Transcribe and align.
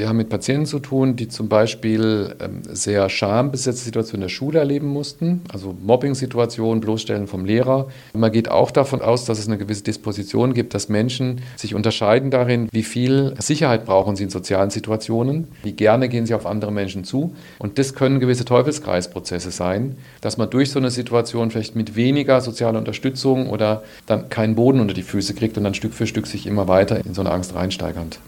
Wir 0.00 0.08
haben 0.08 0.16
mit 0.16 0.30
Patienten 0.30 0.64
zu 0.64 0.78
tun, 0.78 1.14
die 1.14 1.28
zum 1.28 1.50
Beispiel 1.50 2.34
ähm, 2.40 2.62
sehr 2.66 3.10
schambesetzte 3.10 3.84
Situationen 3.84 4.22
in 4.22 4.28
der 4.28 4.34
Schule 4.34 4.58
erleben 4.58 4.86
mussten, 4.86 5.42
also 5.52 5.76
Mobbing-Situationen, 5.78 6.80
Bloßstellen 6.80 7.26
vom 7.26 7.44
Lehrer. 7.44 7.88
Man 8.14 8.32
geht 8.32 8.50
auch 8.50 8.70
davon 8.70 9.02
aus, 9.02 9.26
dass 9.26 9.38
es 9.38 9.46
eine 9.46 9.58
gewisse 9.58 9.84
Disposition 9.84 10.54
gibt, 10.54 10.72
dass 10.72 10.88
Menschen 10.88 11.42
sich 11.54 11.74
unterscheiden 11.74 12.30
darin, 12.30 12.70
wie 12.72 12.82
viel 12.82 13.34
Sicherheit 13.40 13.84
brauchen 13.84 14.16
sie 14.16 14.24
in 14.24 14.30
sozialen 14.30 14.70
Situationen, 14.70 15.48
wie 15.64 15.72
gerne 15.72 16.08
gehen 16.08 16.24
sie 16.24 16.32
auf 16.32 16.46
andere 16.46 16.72
Menschen 16.72 17.04
zu. 17.04 17.36
Und 17.58 17.78
das 17.78 17.94
können 17.94 18.20
gewisse 18.20 18.46
Teufelskreisprozesse 18.46 19.50
sein, 19.50 19.98
dass 20.22 20.38
man 20.38 20.48
durch 20.48 20.70
so 20.70 20.78
eine 20.78 20.90
Situation 20.90 21.50
vielleicht 21.50 21.76
mit 21.76 21.94
weniger 21.94 22.40
sozialer 22.40 22.78
Unterstützung 22.78 23.50
oder 23.50 23.82
dann 24.06 24.30
keinen 24.30 24.54
Boden 24.54 24.80
unter 24.80 24.94
die 24.94 25.02
Füße 25.02 25.34
kriegt 25.34 25.58
und 25.58 25.64
dann 25.64 25.74
Stück 25.74 25.92
für 25.92 26.06
Stück 26.06 26.26
sich 26.26 26.46
immer 26.46 26.68
weiter 26.68 27.04
in 27.04 27.12
so 27.12 27.20
eine 27.20 27.32
Angst 27.32 27.54
reinsteigert. 27.54 28.18